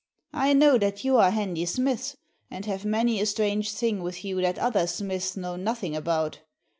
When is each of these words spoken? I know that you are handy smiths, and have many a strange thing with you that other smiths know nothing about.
I 0.33 0.53
know 0.53 0.79
that 0.79 1.03
you 1.03 1.17
are 1.17 1.29
handy 1.29 1.63
smiths, 1.67 2.17
and 2.49 2.65
have 2.65 2.83
many 2.85 3.21
a 3.21 3.27
strange 3.27 3.71
thing 3.71 4.01
with 4.01 4.25
you 4.25 4.41
that 4.41 4.57
other 4.57 4.87
smiths 4.87 5.37
know 5.37 5.55
nothing 5.57 5.95
about. 5.95 6.39